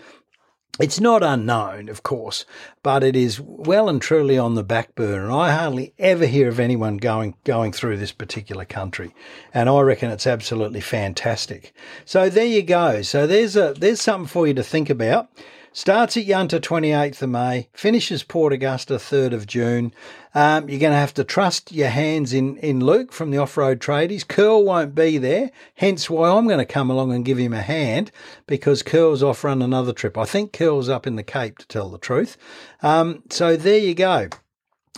it's 0.80 1.00
not 1.00 1.22
unknown, 1.22 1.88
of 1.88 2.02
course, 2.02 2.46
but 2.82 3.04
it 3.04 3.16
is 3.16 3.40
well 3.40 3.88
and 3.88 4.02
truly 4.02 4.40
on 4.40 4.56
the 4.56 4.64
back 4.64 4.96
burner. 4.96 5.26
And 5.26 5.34
I 5.34 5.52
hardly 5.52 5.94
ever 6.00 6.26
hear 6.26 6.50
of 6.50 6.60
anyone 6.60 6.98
going 6.98 7.36
going 7.44 7.72
through 7.72 7.98
this 7.98 8.12
particular 8.12 8.66
country, 8.66 9.14
and 9.54 9.70
I 9.70 9.82
reckon 9.82 10.10
it's 10.10 10.26
absolutely 10.26 10.82
fantastic. 10.82 11.74
So 12.06 12.28
there 12.28 12.46
you 12.46 12.64
go. 12.64 13.04
So 13.04 13.28
there's 13.28 13.56
a 13.56 13.76
there's 13.78 14.02
something 14.02 14.28
for 14.28 14.48
you 14.48 14.56
to 14.56 14.64
think 14.64 14.90
about. 14.90 15.30
Starts 15.76 16.16
at 16.18 16.28
Yunta 16.28 16.60
28th 16.60 17.24
of 17.24 17.32
May, 17.32 17.68
finishes 17.74 18.22
Port 18.22 18.54
Augusta 18.54 18.94
3rd 18.94 19.34
of 19.34 19.48
June. 19.48 19.92
Um, 20.36 20.70
you're 20.70 20.80
going 20.80 20.94
to 20.94 21.00
have 21.00 21.16
to 21.16 21.24
trust 21.24 21.72
your 21.72 21.90
hands 21.90 22.32
in, 22.32 22.58
in 22.58 22.80
Luke 22.80 23.12
from 23.12 23.32
the 23.32 23.40
Off 23.40 23.58
Road 23.58 23.80
Tradies. 23.80 24.28
Curl 24.28 24.64
won't 24.64 24.94
be 24.94 25.18
there, 25.18 25.50
hence 25.74 26.12
why 26.12 26.30
I'm 26.30 26.46
going 26.46 26.60
to 26.60 26.66
come 26.66 26.92
along 26.92 27.12
and 27.12 27.26
give 27.26 27.40
him 27.40 27.54
a 27.54 27.64
hand 27.64 28.12
because 28.46 28.84
Curl's 28.84 29.24
off 29.24 29.44
run 29.44 29.64
another 29.64 29.94
trip. 29.94 30.16
I 30.16 30.26
think 30.26 30.54
Curl's 30.54 30.90
up 30.90 31.08
in 31.08 31.16
the 31.16 31.24
Cape 31.24 31.58
to 31.58 31.68
tell 31.68 31.90
the 31.90 31.98
truth. 31.98 32.38
Um, 32.84 33.24
so 33.32 33.58
there 33.58 33.80
you 33.80 33.96
go. 33.96 34.30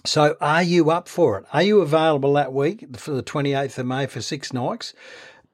So 0.03 0.36
are 0.41 0.62
you 0.62 0.91
up 0.91 1.08
for 1.08 1.38
it? 1.38 1.46
Are 1.53 1.63
you 1.63 1.79
available 1.79 2.34
that 2.34 2.51
week 2.51 2.98
for 2.98 3.12
the 3.12 3.24
28th 3.24 3.77
of 3.77 3.86
May 3.86 4.08
for 4.08 4.22
six 4.22 4.51
nights? 4.51 4.94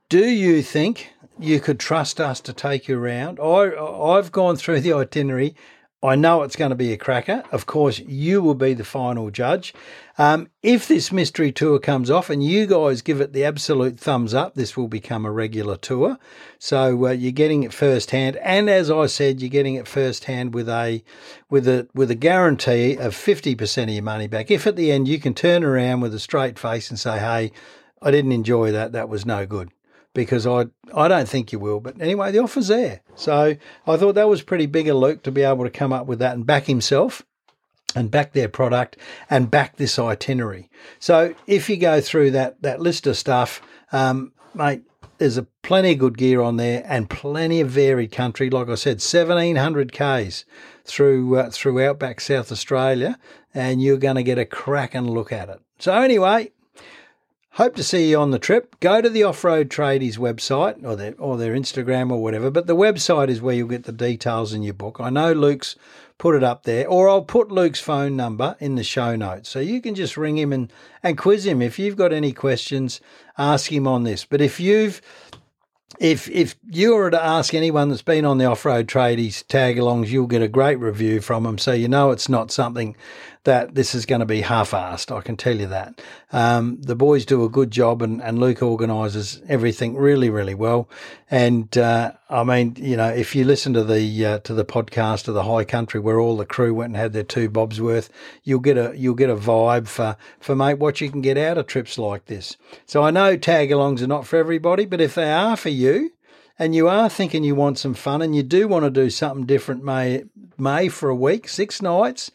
Do 0.10 0.25
you 0.25 0.63
think 0.63 1.13
you 1.41 1.60
could 1.60 1.79
trust 1.79 2.19
us 2.19 2.39
to 2.41 2.53
take 2.53 2.88
you 2.88 2.98
around? 2.98 3.39
I, 3.39 3.75
I've 3.75 4.31
gone 4.31 4.55
through 4.55 4.81
the 4.81 4.93
itinerary 4.93 5.55
I 6.03 6.15
know 6.15 6.41
it's 6.41 6.55
going 6.55 6.71
to 6.71 6.75
be 6.75 6.91
a 6.91 6.98
cracker. 6.98 7.43
Of 7.51 7.67
course, 7.67 8.00
you 8.00 8.41
will 8.41 8.55
be 8.55 8.74
the 8.74 8.83
final 8.83 9.29
judge. 9.29 9.71
Um, 10.17 10.50
if 10.63 10.88
this 10.88 11.12
mystery 11.12 11.51
tour 11.51 11.77
comes 11.77 12.10
off 12.10 12.31
and 12.31 12.43
you 12.43 12.65
guys 12.65 13.03
give 13.03 13.21
it 13.21 13.33
the 13.33 13.43
absolute 13.43 14.00
thumbs 14.00 14.33
up, 14.33 14.55
this 14.55 14.75
will 14.75 14.88
become 14.88 15.27
a 15.27 15.31
regular 15.31 15.77
tour. 15.77 16.17
So 16.57 17.05
uh, 17.05 17.12
you're 17.12 17.31
getting 17.31 17.62
it 17.62 17.71
firsthand, 17.71 18.38
and 18.38 18.67
as 18.67 18.89
I 18.89 19.05
said, 19.05 19.41
you're 19.41 19.50
getting 19.50 19.75
it 19.75 19.88
firsthand 19.88 20.55
with 20.55 20.69
a 20.69 21.03
with 21.51 21.67
a 21.67 21.88
with 21.93 22.10
a 22.10 22.15
guarantee 22.15 22.98
of 22.98 23.15
fifty 23.15 23.53
percent 23.53 23.91
of 23.91 23.93
your 23.93 24.03
money 24.03 24.27
back. 24.27 24.50
If 24.50 24.65
at 24.65 24.75
the 24.75 24.91
end 24.91 25.07
you 25.07 25.19
can 25.19 25.36
turn 25.36 25.63
around 25.63 26.01
with 26.01 26.15
a 26.15 26.19
straight 26.19 26.57
face 26.57 26.89
and 26.89 27.00
say, 27.00 27.19
"Hey, 27.19 27.51
I 28.01 28.10
didn't 28.10 28.31
enjoy 28.31 28.71
that. 28.71 28.91
That 28.91 29.07
was 29.07 29.24
no 29.24 29.45
good." 29.45 29.69
Because 30.13 30.46
I 30.46 30.65
I 30.94 31.08
don't 31.08 31.27
think 31.27 31.51
you 31.51 31.60
will. 31.60 31.80
But 31.80 32.01
anyway, 32.01 32.32
the 32.32 32.39
offer's 32.39 32.68
there. 32.68 33.01
So 33.15 33.56
I 33.88 33.98
thought 33.98 34.15
that 34.15 34.30
was 34.30 34.41
pretty 34.41 34.65
big 34.65 34.88
of 34.88 34.98
Luke 34.98 35.24
to 35.24 35.32
be 35.32 35.44
able 35.44 35.63
to 35.63 35.70
come 35.70 35.94
up 35.94 36.08
with 36.08 36.20
that 36.20 36.36
and 36.36 36.46
back 36.46 36.65
himself 36.65 37.24
and 37.96 38.10
back 38.10 38.34
their 38.34 38.48
product 38.48 38.98
and 39.30 39.51
back 39.51 39.77
this 39.77 40.00
itinerary. 40.00 40.70
So 41.00 41.36
if 41.48 41.70
you 41.70 41.77
go 41.77 42.01
through 42.01 42.32
that 42.32 42.62
that 42.62 42.82
list 42.82 43.08
of 43.08 43.18
stuff, 43.18 43.62
um, 43.91 44.34
mate, 44.53 44.84
there's 45.18 45.38
a 45.38 45.48
plenty 45.62 45.94
of 45.94 46.00
good 46.00 46.18
gear 46.18 46.41
on 46.41 46.58
there 46.58 46.84
and 46.88 47.10
plenty 47.10 47.62
of 47.62 47.70
varied 47.70 48.12
country. 48.12 48.50
Like 48.50 48.70
I 48.70 48.75
said, 48.75 48.96
1700 49.01 49.91
k's 49.91 50.46
through 50.84 51.38
uh, 51.38 51.50
through 51.51 51.86
outback 51.86 52.22
South 52.22 52.51
Australia, 52.51 53.20
and 53.53 53.82
you're 53.82 53.98
going 53.98 54.15
to 54.15 54.24
get 54.24 54.39
a 54.39 54.46
cracking 54.46 55.10
look 55.10 55.32
at 55.32 55.50
it. 55.50 55.62
So 55.80 55.94
anyway, 55.94 56.51
Hope 57.55 57.75
to 57.75 57.84
see 57.84 58.10
you 58.10 58.17
on 58.17 58.31
the 58.31 58.39
trip. 58.39 58.79
Go 58.79 59.01
to 59.01 59.10
the 59.10 59.24
Off 59.24 59.43
Road 59.43 59.70
Tradies 59.70 60.17
website 60.17 60.86
or 60.86 60.96
their 60.96 61.15
or 61.20 61.36
their 61.36 61.53
Instagram 61.53 62.10
or 62.10 62.24
whatever. 62.24 62.50
But 62.50 62.65
the 62.65 62.77
website 62.77 63.27
is 63.27 63.41
where 63.41 63.53
you'll 63.53 63.67
get 63.67 63.84
the 63.84 63.91
details 63.91 64.53
in 64.53 64.63
your 64.63 64.74
book. 64.74 65.01
I 65.01 65.10
know 65.10 65.34
Luke's 65.34 65.75
put 66.17 66.34
it 66.34 66.46
up 66.46 66.63
there, 66.63 66.88
or 66.88 67.10
I'll 67.10 67.24
put 67.24 67.51
Luke's 67.51 67.81
phone 67.81 68.15
number 68.15 68.55
in 68.62 68.75
the 68.75 68.86
show 68.86 69.17
notes. 69.17 69.50
So 69.50 69.60
you 69.60 69.81
can 69.81 69.96
just 69.96 70.15
ring 70.15 70.38
him 70.38 70.53
and, 70.53 70.72
and 71.03 71.17
quiz 71.17 71.46
him. 71.46 71.62
If 71.62 71.77
you've 71.77 71.98
got 71.98 72.13
any 72.13 72.31
questions, 72.31 73.01
ask 73.38 73.70
him 73.70 73.86
on 73.86 74.03
this. 74.03 74.24
But 74.24 74.39
if 74.39 74.58
you've 74.58 75.01
if 76.00 76.29
if 76.29 76.55
you 76.70 76.96
were 76.96 77.12
to 77.12 77.22
ask 77.22 77.53
anyone 77.53 77.89
that's 77.89 78.01
been 78.01 78.24
on 78.24 78.38
the 78.38 78.46
off 78.46 78.63
road 78.63 78.88
tradies 78.88 79.46
tag 79.46 79.75
alongs, 79.75 80.08
you'll 80.08 80.25
get 80.25 80.41
a 80.41 80.48
great 80.48 80.79
review 80.79 81.20
from 81.20 81.43
them. 81.43 81.58
So 81.58 81.74
you 81.74 81.89
know 81.89 82.12
it's 82.12 82.29
not 82.29 82.50
something 82.50 82.96
that 83.43 83.74
this 83.74 83.95
is 83.95 84.05
going 84.05 84.19
to 84.19 84.25
be 84.25 84.41
half-assed. 84.41 85.15
I 85.15 85.21
can 85.21 85.36
tell 85.36 85.60
you 85.60 85.67
that. 85.67 86.00
Um, 86.31 86.79
the 86.81 86.95
boys 86.95 87.25
do 87.25 87.43
a 87.43 87.50
good 87.50 87.71
job, 87.71 88.01
and, 88.01 88.21
and 88.21 88.39
Luke 88.39 88.62
organises 88.62 89.41
everything 89.48 89.95
really, 89.95 90.29
really 90.29 90.53
well. 90.53 90.88
And 91.29 91.75
uh, 91.77 92.12
I 92.29 92.43
mean, 92.43 92.75
you 92.77 92.95
know, 92.95 93.10
if 93.10 93.36
you 93.36 93.43
listen 93.43 93.74
to 93.74 93.83
the 93.83 94.25
uh, 94.25 94.39
to 94.39 94.53
the 94.53 94.65
podcast 94.65 95.27
of 95.27 95.33
the 95.33 95.43
High 95.43 95.63
Country, 95.63 96.00
where 96.00 96.19
all 96.19 96.38
the 96.38 96.45
crew 96.45 96.74
went 96.74 96.89
and 96.89 96.98
had 96.98 97.13
their 97.13 97.24
two 97.24 97.50
bobs 97.50 97.81
worth, 97.81 98.10
you'll 98.43 98.60
get 98.60 98.77
a 98.77 98.93
you'll 98.95 99.15
get 99.15 99.29
a 99.29 99.36
vibe 99.36 99.88
for 99.88 100.17
for 100.39 100.55
mate 100.55 100.77
what 100.77 101.01
you 101.01 101.10
can 101.10 101.21
get 101.21 101.38
out 101.38 101.57
of 101.57 101.65
trips 101.65 101.98
like 101.98 102.25
this. 102.25 102.57
So 102.86 103.01
I 103.01 103.12
know 103.12 103.38
tag-alongs 103.38 104.01
are 104.01 104.07
not 104.07 104.27
for 104.27 104.38
everybody, 104.38 104.86
but 104.86 105.01
if 105.01 105.15
they 105.15 105.31
are 105.31 105.57
for 105.57 105.69
you, 105.69 106.12
and 106.60 106.75
you 106.75 106.88
are 106.88 107.10
thinking 107.10 107.43
you 107.43 107.55
want 107.55 107.79
some 107.79 107.95
fun 107.95 108.21
and 108.21 108.36
you 108.36 108.43
do 108.43 108.67
want 108.67 108.86
to 108.86 108.91
do 108.91 109.10
something 109.10 109.48
different, 109.48 109.83
may 109.83 110.25
may 110.60 110.89
for 110.89 111.10
a 111.10 111.15
week, 111.15 111.50
six 111.50 111.81
nights, 111.81 112.29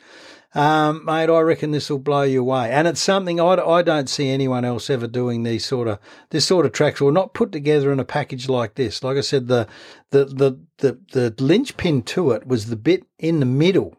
um, 0.56 1.04
mate, 1.04 1.28
I 1.28 1.40
reckon 1.40 1.72
this 1.72 1.90
will 1.90 1.98
blow 1.98 2.22
you 2.22 2.40
away. 2.40 2.70
And 2.70 2.88
it's 2.88 3.00
something 3.00 3.38
I, 3.38 3.56
I 3.56 3.82
don't 3.82 4.08
see 4.08 4.30
anyone 4.30 4.64
else 4.64 4.88
ever 4.88 5.06
doing 5.06 5.42
these 5.42 5.66
sort 5.66 5.86
of 5.86 5.98
this 6.30 6.46
sort 6.46 6.64
of 6.64 6.72
tracks 6.72 7.02
or 7.02 7.12
not 7.12 7.34
put 7.34 7.52
together 7.52 7.92
in 7.92 8.00
a 8.00 8.06
package 8.06 8.48
like 8.48 8.74
this. 8.74 9.04
Like 9.04 9.18
I 9.18 9.20
said, 9.20 9.48
the 9.48 9.68
the 10.10 10.24
the 10.24 10.58
the, 10.78 10.98
the 11.12 11.44
linchpin 11.44 12.04
to 12.04 12.30
it 12.30 12.46
was 12.46 12.66
the 12.66 12.76
bit 12.76 13.04
in 13.18 13.40
the 13.40 13.46
middle, 13.46 13.98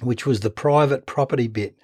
which 0.00 0.26
was 0.26 0.40
the 0.40 0.50
private 0.50 1.06
property 1.06 1.46
bit. 1.46 1.78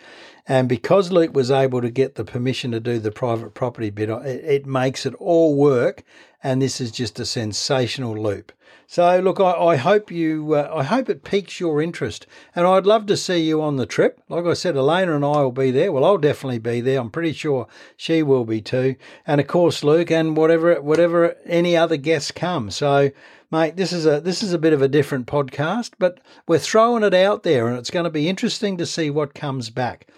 And 0.44 0.68
because 0.68 1.12
Luke 1.12 1.32
was 1.32 1.52
able 1.52 1.80
to 1.80 1.90
get 1.90 2.16
the 2.16 2.24
permission 2.24 2.72
to 2.72 2.80
do 2.80 2.98
the 2.98 3.12
private 3.12 3.54
property 3.54 3.90
bit, 3.90 4.08
it, 4.08 4.44
it 4.44 4.66
makes 4.66 5.06
it 5.06 5.14
all 5.20 5.54
work. 5.54 6.02
And 6.42 6.60
this 6.60 6.80
is 6.80 6.90
just 6.90 7.20
a 7.20 7.24
sensational 7.24 8.20
loop. 8.20 8.50
So 8.90 9.20
look, 9.20 9.38
I, 9.38 9.52
I 9.52 9.76
hope 9.76 10.10
you, 10.10 10.54
uh, 10.54 10.68
I 10.74 10.82
hope 10.82 11.08
it 11.08 11.22
piques 11.22 11.60
your 11.60 11.80
interest, 11.80 12.26
and 12.56 12.66
I'd 12.66 12.86
love 12.86 13.06
to 13.06 13.16
see 13.16 13.38
you 13.38 13.62
on 13.62 13.76
the 13.76 13.86
trip. 13.86 14.20
Like 14.28 14.46
I 14.46 14.54
said, 14.54 14.76
Elena 14.76 15.14
and 15.14 15.24
I 15.24 15.42
will 15.42 15.52
be 15.52 15.70
there. 15.70 15.92
Well, 15.92 16.04
I'll 16.04 16.18
definitely 16.18 16.58
be 16.58 16.80
there. 16.80 16.98
I'm 16.98 17.08
pretty 17.08 17.32
sure 17.32 17.68
she 17.96 18.24
will 18.24 18.44
be 18.44 18.60
too, 18.60 18.96
and 19.24 19.40
of 19.40 19.46
course 19.46 19.84
Luke 19.84 20.10
and 20.10 20.36
whatever, 20.36 20.82
whatever 20.82 21.36
any 21.46 21.76
other 21.76 21.96
guests 21.96 22.32
come. 22.32 22.68
So, 22.72 23.12
mate, 23.52 23.76
this 23.76 23.92
is 23.92 24.06
a 24.06 24.20
this 24.20 24.42
is 24.42 24.52
a 24.52 24.58
bit 24.58 24.72
of 24.72 24.82
a 24.82 24.88
different 24.88 25.28
podcast, 25.28 25.92
but 26.00 26.18
we're 26.48 26.58
throwing 26.58 27.04
it 27.04 27.14
out 27.14 27.44
there, 27.44 27.68
and 27.68 27.78
it's 27.78 27.92
going 27.92 28.06
to 28.06 28.10
be 28.10 28.28
interesting 28.28 28.76
to 28.78 28.86
see 28.86 29.08
what 29.08 29.34
comes 29.34 29.70
back. 29.70 30.08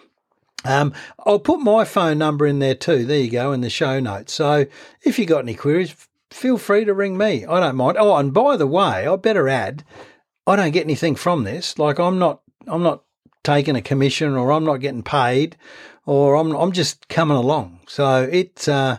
Um, 0.64 0.94
I'll 1.26 1.40
put 1.40 1.60
my 1.60 1.84
phone 1.84 2.16
number 2.16 2.46
in 2.46 2.58
there 2.58 2.74
too. 2.74 3.04
There 3.04 3.18
you 3.18 3.30
go 3.30 3.52
in 3.52 3.60
the 3.60 3.68
show 3.68 4.00
notes. 4.00 4.32
So 4.32 4.64
if 5.02 5.18
you 5.18 5.26
got 5.26 5.40
any 5.40 5.56
queries, 5.56 5.94
feel 6.32 6.58
free 6.58 6.84
to 6.84 6.94
ring 6.94 7.16
me. 7.16 7.44
I 7.44 7.60
don't 7.60 7.76
mind. 7.76 7.96
Oh, 7.98 8.16
and 8.16 8.32
by 8.32 8.56
the 8.56 8.66
way, 8.66 9.06
I 9.06 9.16
better 9.16 9.48
add, 9.48 9.84
I 10.46 10.56
don't 10.56 10.72
get 10.72 10.84
anything 10.84 11.14
from 11.14 11.44
this. 11.44 11.78
Like 11.78 11.98
I'm 11.98 12.18
not, 12.18 12.42
I'm 12.66 12.82
not 12.82 13.04
taking 13.42 13.76
a 13.76 13.82
commission, 13.82 14.34
or 14.34 14.52
I'm 14.52 14.64
not 14.64 14.76
getting 14.76 15.02
paid, 15.02 15.56
or 16.06 16.36
I'm, 16.36 16.52
I'm 16.52 16.72
just 16.72 17.08
coming 17.08 17.36
along. 17.36 17.80
So 17.88 18.28
it's, 18.30 18.68
uh, 18.68 18.98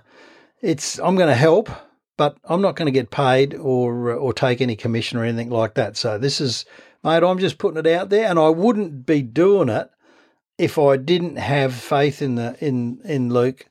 it's, 0.61 0.99
I'm 0.99 1.15
going 1.15 1.29
to 1.29 1.35
help, 1.35 1.69
but 2.17 2.37
I'm 2.43 2.61
not 2.61 2.75
going 2.75 2.87
to 2.87 2.91
get 2.91 3.09
paid 3.09 3.53
or, 3.53 4.11
or 4.11 4.33
take 4.33 4.59
any 4.59 4.75
commission 4.75 5.17
or 5.17 5.23
anything 5.23 5.49
like 5.49 5.75
that. 5.75 5.95
So 5.95 6.17
this 6.17 6.41
is, 6.41 6.65
mate, 7.03 7.23
I'm 7.23 7.39
just 7.39 7.57
putting 7.57 7.79
it 7.79 7.87
out 7.87 8.09
there, 8.09 8.27
and 8.27 8.37
I 8.37 8.49
wouldn't 8.49 9.05
be 9.05 9.21
doing 9.21 9.69
it 9.69 9.89
if 10.57 10.77
I 10.77 10.97
didn't 10.97 11.37
have 11.37 11.73
faith 11.73 12.21
in 12.21 12.35
the 12.35 12.55
in 12.59 13.01
in 13.03 13.29
Luke 13.33 13.65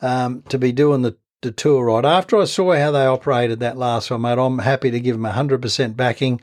um, 0.00 0.42
to 0.48 0.58
be 0.58 0.72
doing 0.72 1.02
the 1.02 1.16
the 1.20 1.21
tour 1.50 1.86
ride. 1.86 2.06
After 2.06 2.38
I 2.38 2.44
saw 2.44 2.74
how 2.76 2.90
they 2.90 3.06
operated 3.06 3.60
that 3.60 3.76
last 3.76 4.10
one, 4.10 4.20
mate, 4.22 4.38
I'm 4.38 4.60
happy 4.60 4.90
to 4.90 5.00
give 5.00 5.16
them 5.20 5.30
100% 5.30 5.96
backing 5.96 6.40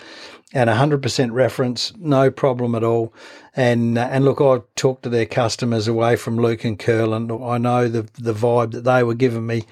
and 0.53 0.69
100% 0.69 1.31
reference, 1.31 1.93
no 1.97 2.31
problem 2.31 2.75
at 2.75 2.83
all. 2.83 3.13
And 3.55 3.97
uh, 3.97 4.07
and 4.11 4.25
look, 4.25 4.41
I 4.41 4.61
talked 4.75 5.03
to 5.03 5.09
their 5.09 5.25
customers 5.25 5.87
away 5.87 6.15
from 6.15 6.37
Luke 6.37 6.63
and 6.63 6.77
Curl, 6.77 7.13
and 7.13 7.31
I 7.31 7.57
know 7.57 7.87
the 7.87 8.09
the 8.17 8.33
vibe 8.33 8.71
that 8.71 8.83
they 8.83 9.03
were 9.03 9.15
giving 9.15 9.45
me. 9.45 9.63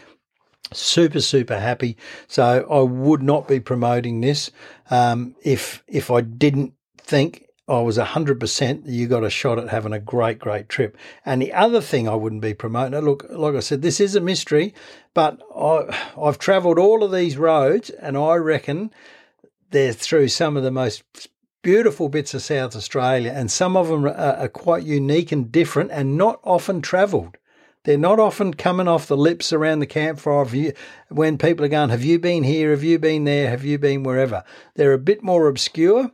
Super, 0.74 1.22
super 1.22 1.60
happy. 1.60 1.96
So 2.27 2.67
I 2.69 2.81
would 2.81 3.24
not 3.24 3.48
be 3.48 3.60
promoting 3.60 4.22
this 4.22 4.51
um, 4.91 5.36
if 5.43 5.84
if 5.88 6.12
I 6.12 6.22
didn't 6.22 6.74
think 6.98 7.46
I 7.69 7.81
was 7.81 7.97
100% 7.97 8.83
you 8.86 9.07
got 9.07 9.25
a 9.25 9.29
shot 9.29 9.59
at 9.59 9.67
having 9.69 9.91
a 9.91 10.00
great, 10.00 10.39
great 10.39 10.69
trip. 10.69 10.97
And 11.25 11.41
the 11.41 11.51
other 11.51 11.81
thing 11.81 12.07
I 12.07 12.15
wouldn't 12.15 12.41
be 12.41 12.53
promoting, 12.53 12.97
look, 13.01 13.25
like 13.29 13.55
I 13.55 13.59
said, 13.59 13.81
this 13.81 14.00
is 14.00 14.15
a 14.15 14.21
mystery, 14.21 14.74
but 15.13 15.41
I, 15.53 16.12
I've 16.21 16.39
travelled 16.39 16.79
all 16.79 17.03
of 17.03 17.12
these 17.12 17.38
roads 17.38 17.89
and 17.89 18.17
I 18.17 18.36
reckon 18.36 18.91
they're 19.71 19.91
through 19.91 20.29
some 20.29 20.55
of 20.55 20.63
the 20.63 20.71
most 20.71 21.03
beautiful 21.62 22.07
bits 22.07 22.33
of 22.33 22.41
South 22.41 22.74
Australia 22.74 23.33
and 23.36 23.51
some 23.51 23.75
of 23.75 23.89
them 23.89 24.05
are, 24.05 24.15
are 24.15 24.47
quite 24.47 24.83
unique 24.83 25.33
and 25.33 25.51
different 25.51 25.91
and 25.91 26.17
not 26.17 26.39
often 26.45 26.81
travelled. 26.81 27.36
They're 27.83 27.97
not 27.97 28.19
often 28.19 28.53
coming 28.53 28.88
off 28.88 29.07
the 29.07 29.17
lips 29.17 29.51
around 29.51 29.79
the 29.79 29.86
campfire 29.86 30.74
when 31.09 31.38
people 31.38 31.65
are 31.65 31.69
going, 31.69 31.89
Have 31.89 32.03
you 32.03 32.19
been 32.19 32.43
here? 32.43 32.71
Have 32.71 32.83
you 32.83 33.00
been 33.00 33.25
there? 33.25 33.50
Have 33.50 33.63
you 33.63 33.77
been 33.77 34.03
wherever? 34.03 34.43
They're 34.75 34.93
a 34.93 34.97
bit 34.97 35.24
more 35.24 35.47
obscure 35.47 36.12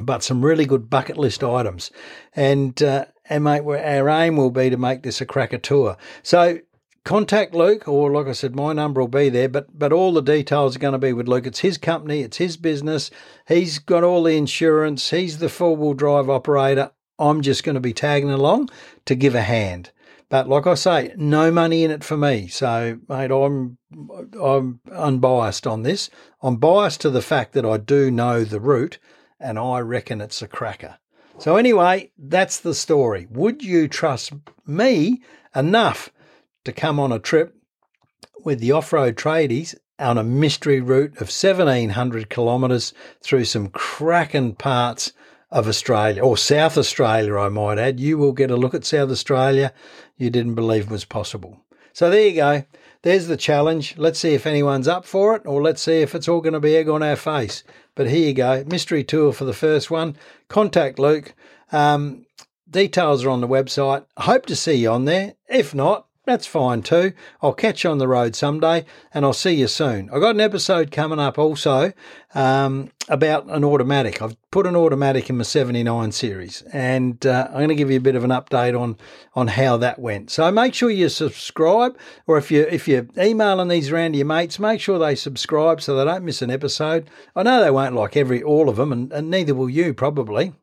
but 0.00 0.22
some 0.22 0.44
really 0.44 0.66
good 0.66 0.90
bucket 0.90 1.16
list 1.16 1.42
items. 1.42 1.90
And, 2.34 2.80
uh, 2.82 3.06
and 3.28 3.44
mate, 3.44 3.62
our 3.62 4.08
aim 4.08 4.36
will 4.36 4.50
be 4.50 4.70
to 4.70 4.76
make 4.76 5.02
this 5.02 5.20
a 5.20 5.26
cracker 5.26 5.58
tour. 5.58 5.96
So 6.22 6.60
contact 7.04 7.54
Luke, 7.54 7.88
or 7.88 8.10
like 8.10 8.26
I 8.26 8.32
said, 8.32 8.54
my 8.54 8.72
number 8.72 9.00
will 9.00 9.08
be 9.08 9.28
there, 9.28 9.48
but, 9.48 9.78
but 9.78 9.92
all 9.92 10.12
the 10.12 10.20
details 10.20 10.76
are 10.76 10.80
going 10.80 10.92
to 10.92 10.98
be 10.98 11.12
with 11.12 11.28
Luke. 11.28 11.46
It's 11.46 11.60
his 11.60 11.78
company, 11.78 12.20
it's 12.20 12.36
his 12.36 12.56
business. 12.56 13.10
He's 13.48 13.78
got 13.78 14.04
all 14.04 14.22
the 14.22 14.36
insurance, 14.36 15.10
he's 15.10 15.38
the 15.38 15.48
four 15.48 15.76
wheel 15.76 15.94
drive 15.94 16.28
operator. 16.28 16.90
I'm 17.18 17.40
just 17.40 17.64
going 17.64 17.76
to 17.76 17.80
be 17.80 17.94
tagging 17.94 18.30
along 18.30 18.68
to 19.06 19.14
give 19.14 19.34
a 19.34 19.42
hand. 19.42 19.90
But 20.28 20.48
like 20.48 20.66
I 20.66 20.74
say, 20.74 21.14
no 21.16 21.52
money 21.52 21.84
in 21.84 21.90
it 21.90 22.02
for 22.02 22.16
me. 22.16 22.48
So, 22.48 22.98
mate, 23.08 23.30
I'm 23.30 23.78
I'm 24.42 24.80
unbiased 24.92 25.66
on 25.66 25.82
this. 25.84 26.10
I'm 26.42 26.56
biased 26.56 27.00
to 27.02 27.10
the 27.10 27.22
fact 27.22 27.52
that 27.52 27.64
I 27.64 27.76
do 27.76 28.10
know 28.10 28.42
the 28.44 28.60
route 28.60 28.98
and 29.40 29.58
I 29.58 29.80
reckon 29.80 30.20
it's 30.20 30.42
a 30.42 30.48
cracker. 30.48 30.98
So, 31.38 31.56
anyway, 31.56 32.10
that's 32.18 32.58
the 32.58 32.74
story. 32.74 33.26
Would 33.30 33.62
you 33.62 33.88
trust 33.88 34.32
me 34.66 35.22
enough 35.54 36.10
to 36.64 36.72
come 36.72 36.98
on 36.98 37.12
a 37.12 37.18
trip 37.18 37.54
with 38.44 38.60
the 38.60 38.72
off 38.72 38.92
road 38.92 39.16
tradies 39.16 39.74
on 39.98 40.18
a 40.18 40.24
mystery 40.24 40.80
route 40.80 41.12
of 41.16 41.28
1700 41.28 42.30
kilometres 42.30 42.92
through 43.22 43.44
some 43.44 43.68
cracking 43.68 44.54
parts 44.54 45.12
of 45.50 45.68
Australia, 45.68 46.22
or 46.22 46.36
South 46.36 46.76
Australia, 46.76 47.38
I 47.38 47.48
might 47.48 47.78
add. 47.78 48.00
You 48.00 48.18
will 48.18 48.32
get 48.32 48.50
a 48.50 48.56
look 48.56 48.74
at 48.74 48.84
South 48.84 49.10
Australia 49.10 49.72
you 50.16 50.30
didn't 50.30 50.54
believe 50.54 50.90
was 50.90 51.04
possible. 51.04 51.60
So 51.96 52.10
there 52.10 52.26
you 52.28 52.34
go. 52.34 52.62
There's 53.00 53.26
the 53.26 53.38
challenge. 53.38 53.96
Let's 53.96 54.18
see 54.18 54.34
if 54.34 54.46
anyone's 54.46 54.86
up 54.86 55.06
for 55.06 55.34
it, 55.34 55.40
or 55.46 55.62
let's 55.62 55.80
see 55.80 56.02
if 56.02 56.14
it's 56.14 56.28
all 56.28 56.42
going 56.42 56.52
to 56.52 56.60
be 56.60 56.76
egg 56.76 56.90
on 56.90 57.02
our 57.02 57.16
face. 57.16 57.64
But 57.94 58.10
here 58.10 58.28
you 58.28 58.34
go. 58.34 58.62
Mystery 58.66 59.02
tour 59.02 59.32
for 59.32 59.46
the 59.46 59.54
first 59.54 59.90
one. 59.90 60.14
Contact 60.48 60.98
Luke. 60.98 61.32
Um, 61.72 62.26
details 62.68 63.24
are 63.24 63.30
on 63.30 63.40
the 63.40 63.48
website. 63.48 64.04
Hope 64.18 64.44
to 64.44 64.54
see 64.54 64.74
you 64.74 64.90
on 64.90 65.06
there. 65.06 65.36
If 65.48 65.74
not, 65.74 66.05
that's 66.26 66.46
fine 66.46 66.82
too. 66.82 67.12
I'll 67.40 67.54
catch 67.54 67.84
you 67.84 67.90
on 67.90 67.98
the 67.98 68.08
road 68.08 68.34
someday 68.34 68.84
and 69.14 69.24
I'll 69.24 69.32
see 69.32 69.52
you 69.52 69.68
soon. 69.68 70.10
I've 70.12 70.20
got 70.20 70.34
an 70.34 70.40
episode 70.40 70.90
coming 70.90 71.20
up 71.20 71.38
also 71.38 71.92
um, 72.34 72.90
about 73.08 73.46
an 73.46 73.64
automatic. 73.64 74.20
I've 74.20 74.36
put 74.50 74.66
an 74.66 74.74
automatic 74.74 75.30
in 75.30 75.38
my 75.38 75.44
79 75.44 76.10
series 76.10 76.62
and 76.72 77.24
uh, 77.24 77.46
I'm 77.48 77.58
going 77.58 77.68
to 77.68 77.74
give 77.76 77.92
you 77.92 77.98
a 77.98 78.00
bit 78.00 78.16
of 78.16 78.24
an 78.24 78.30
update 78.30 78.78
on, 78.78 78.96
on 79.34 79.46
how 79.46 79.76
that 79.76 80.00
went. 80.00 80.30
So 80.30 80.50
make 80.50 80.74
sure 80.74 80.90
you 80.90 81.08
subscribe 81.08 81.96
or 82.26 82.36
if, 82.38 82.50
you, 82.50 82.62
if 82.62 82.88
you're 82.88 83.06
emailing 83.16 83.68
these 83.68 83.92
around 83.92 84.12
to 84.12 84.18
your 84.18 84.26
mates, 84.26 84.58
make 84.58 84.80
sure 84.80 84.98
they 84.98 85.14
subscribe 85.14 85.80
so 85.80 85.96
they 85.96 86.04
don't 86.04 86.24
miss 86.24 86.42
an 86.42 86.50
episode. 86.50 87.08
I 87.36 87.44
know 87.44 87.62
they 87.62 87.70
won't 87.70 87.94
like 87.94 88.16
every 88.16 88.42
all 88.42 88.68
of 88.68 88.76
them 88.76 88.92
and, 88.92 89.12
and 89.12 89.30
neither 89.30 89.54
will 89.54 89.70
you 89.70 89.94
probably 89.94 90.54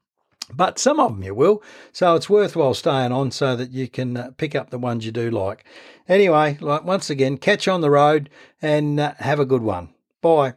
but 0.53 0.79
some 0.79 0.99
of 0.99 1.13
them 1.13 1.23
you 1.23 1.35
will. 1.35 1.63
So 1.91 2.15
it's 2.15 2.29
worthwhile 2.29 2.73
staying 2.73 3.11
on 3.11 3.31
so 3.31 3.55
that 3.55 3.71
you 3.71 3.87
can 3.87 4.17
uh, 4.17 4.31
pick 4.37 4.55
up 4.55 4.69
the 4.69 4.79
ones 4.79 5.05
you 5.05 5.11
do 5.11 5.29
like. 5.29 5.63
Anyway, 6.07 6.57
like 6.59 6.83
once 6.83 7.09
again, 7.09 7.37
catch 7.37 7.67
on 7.67 7.81
the 7.81 7.89
road 7.89 8.29
and 8.61 8.99
uh, 8.99 9.13
have 9.19 9.39
a 9.39 9.45
good 9.45 9.61
one. 9.61 9.89
Bye. 10.21 10.53